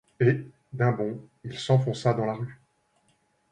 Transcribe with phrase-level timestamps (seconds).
[0.19, 0.43] Et,
[0.73, 2.59] d'un bond, il s'enfonça dans la rue.